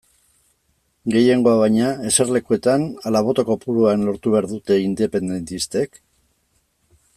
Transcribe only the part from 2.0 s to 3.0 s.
eserlekutan